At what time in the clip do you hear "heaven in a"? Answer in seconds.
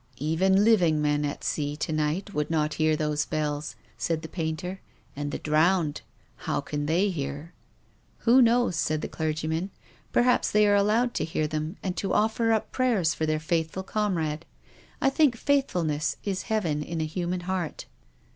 16.49-17.05